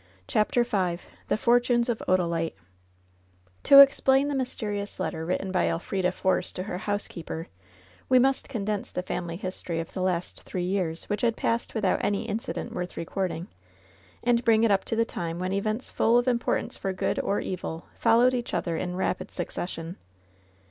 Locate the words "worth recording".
12.73-13.47